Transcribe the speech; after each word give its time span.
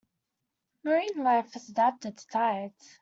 Marine 0.83 1.23
life 1.23 1.53
has 1.53 1.69
adapted 1.69 2.17
to 2.17 2.25
tides. 2.29 2.97